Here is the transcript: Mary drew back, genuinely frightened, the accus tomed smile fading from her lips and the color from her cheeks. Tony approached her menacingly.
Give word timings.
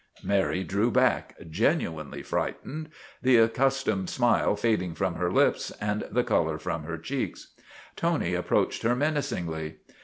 Mary 0.23 0.63
drew 0.63 0.89
back, 0.89 1.35
genuinely 1.47 2.23
frightened, 2.23 2.89
the 3.21 3.35
accus 3.37 3.85
tomed 3.85 4.09
smile 4.09 4.55
fading 4.55 4.95
from 4.95 5.13
her 5.13 5.31
lips 5.31 5.69
and 5.79 6.07
the 6.09 6.23
color 6.23 6.57
from 6.57 6.85
her 6.85 6.97
cheeks. 6.97 7.53
Tony 7.95 8.33
approached 8.33 8.81
her 8.81 8.95
menacingly. 8.95 9.75